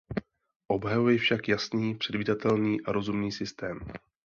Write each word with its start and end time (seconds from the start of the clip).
Obhajuji 0.67 1.17
však 1.17 1.47
jasný, 1.47 1.95
předvídatelný 1.95 2.81
a 2.81 2.91
rozumný 2.91 3.31
systém. 3.31 3.79